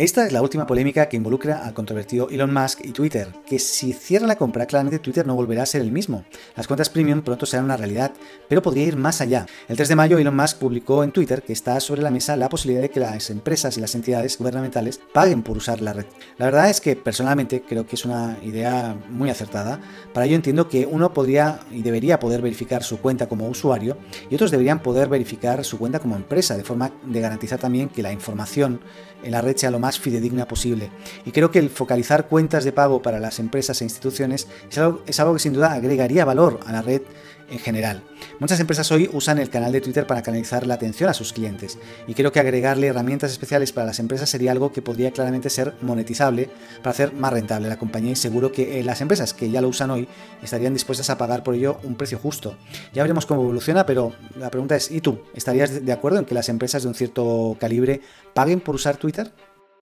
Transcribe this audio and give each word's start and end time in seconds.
Esta 0.00 0.24
es 0.24 0.32
la 0.32 0.40
última 0.40 0.66
polémica 0.66 1.10
que 1.10 1.18
involucra 1.18 1.62
al 1.62 1.74
controvertido 1.74 2.30
Elon 2.30 2.54
Musk 2.54 2.86
y 2.86 2.92
Twitter, 2.92 3.34
que 3.46 3.58
si 3.58 3.92
cierra 3.92 4.26
la 4.26 4.36
compra, 4.36 4.64
claramente 4.64 4.98
Twitter 4.98 5.26
no 5.26 5.34
volverá 5.34 5.64
a 5.64 5.66
ser 5.66 5.82
el 5.82 5.92
mismo. 5.92 6.24
Las 6.56 6.66
cuentas 6.66 6.88
premium 6.88 7.20
pronto 7.20 7.44
serán 7.44 7.66
una 7.66 7.76
realidad, 7.76 8.10
pero 8.48 8.62
podría 8.62 8.86
ir 8.86 8.96
más 8.96 9.20
allá. 9.20 9.44
El 9.68 9.76
3 9.76 9.90
de 9.90 9.96
mayo, 9.96 10.16
Elon 10.16 10.34
Musk 10.34 10.56
publicó 10.56 11.04
en 11.04 11.12
Twitter 11.12 11.42
que 11.42 11.52
está 11.52 11.78
sobre 11.80 12.00
la 12.00 12.10
mesa 12.10 12.34
la 12.38 12.48
posibilidad 12.48 12.80
de 12.80 12.88
que 12.88 12.98
las 12.98 13.28
empresas 13.28 13.76
y 13.76 13.82
las 13.82 13.94
entidades 13.94 14.38
gubernamentales 14.38 15.02
paguen 15.12 15.42
por 15.42 15.58
usar 15.58 15.82
la 15.82 15.92
red. 15.92 16.06
La 16.38 16.46
verdad 16.46 16.70
es 16.70 16.80
que 16.80 16.96
personalmente 16.96 17.60
creo 17.60 17.86
que 17.86 17.96
es 17.96 18.06
una 18.06 18.38
idea 18.40 18.96
muy 19.10 19.28
acertada. 19.28 19.82
Para 20.14 20.24
ello 20.24 20.36
entiendo 20.36 20.66
que 20.66 20.86
uno 20.86 21.12
podría 21.12 21.60
y 21.70 21.82
debería 21.82 22.18
poder 22.18 22.40
verificar 22.40 22.84
su 22.84 23.00
cuenta 23.00 23.28
como 23.28 23.46
usuario 23.50 23.98
y 24.30 24.34
otros 24.34 24.50
deberían 24.50 24.80
poder 24.80 25.10
verificar 25.10 25.62
su 25.62 25.78
cuenta 25.78 25.98
como 25.98 26.16
empresa, 26.16 26.56
de 26.56 26.64
forma 26.64 26.90
de 27.04 27.20
garantizar 27.20 27.58
también 27.58 27.90
que 27.90 28.02
la 28.02 28.14
información 28.14 28.80
en 29.22 29.32
la 29.32 29.42
red 29.42 29.54
sea 29.58 29.70
lo 29.70 29.78
más 29.78 29.89
fidedigna 29.98 30.46
posible. 30.46 30.90
Y 31.24 31.32
creo 31.32 31.50
que 31.50 31.58
el 31.58 31.70
focalizar 31.70 32.28
cuentas 32.28 32.64
de 32.64 32.72
pago 32.72 33.02
para 33.02 33.20
las 33.20 33.38
empresas 33.38 33.80
e 33.80 33.84
instituciones 33.84 34.46
es 34.70 34.78
algo, 34.78 35.02
es 35.06 35.18
algo 35.20 35.34
que 35.34 35.40
sin 35.40 35.52
duda 35.52 35.72
agregaría 35.72 36.24
valor 36.24 36.60
a 36.66 36.72
la 36.72 36.82
red 36.82 37.02
en 37.50 37.58
general. 37.58 38.02
Muchas 38.38 38.60
empresas 38.60 38.90
hoy 38.92 39.10
usan 39.12 39.38
el 39.38 39.50
canal 39.50 39.72
de 39.72 39.80
Twitter 39.80 40.06
para 40.06 40.22
canalizar 40.22 40.66
la 40.66 40.74
atención 40.74 41.10
a 41.10 41.14
sus 41.14 41.32
clientes 41.32 41.78
y 42.06 42.14
creo 42.14 42.32
que 42.32 42.40
agregarle 42.40 42.86
herramientas 42.86 43.32
especiales 43.32 43.72
para 43.72 43.86
las 43.86 43.98
empresas 43.98 44.30
sería 44.30 44.52
algo 44.52 44.72
que 44.72 44.82
podría 44.82 45.10
claramente 45.10 45.50
ser 45.50 45.74
monetizable 45.82 46.48
para 46.78 46.90
hacer 46.90 47.12
más 47.12 47.32
rentable 47.32 47.68
la 47.68 47.78
compañía 47.78 48.12
y 48.12 48.16
seguro 48.16 48.52
que 48.52 48.80
eh, 48.80 48.84
las 48.84 49.00
empresas 49.00 49.34
que 49.34 49.50
ya 49.50 49.60
lo 49.60 49.68
usan 49.68 49.90
hoy 49.90 50.08
estarían 50.42 50.72
dispuestas 50.72 51.10
a 51.10 51.18
pagar 51.18 51.42
por 51.42 51.54
ello 51.54 51.78
un 51.82 51.96
precio 51.96 52.18
justo. 52.18 52.56
Ya 52.92 53.02
veremos 53.02 53.26
cómo 53.26 53.42
evoluciona, 53.42 53.84
pero 53.84 54.12
la 54.36 54.50
pregunta 54.50 54.76
es, 54.76 54.90
¿y 54.90 55.00
tú? 55.00 55.20
¿Estarías 55.34 55.84
de 55.84 55.92
acuerdo 55.92 56.18
en 56.18 56.24
que 56.24 56.34
las 56.34 56.48
empresas 56.48 56.82
de 56.82 56.88
un 56.88 56.94
cierto 56.94 57.56
calibre 57.58 58.00
paguen 58.32 58.60
por 58.60 58.74
usar 58.74 58.96
Twitter? 58.96 59.32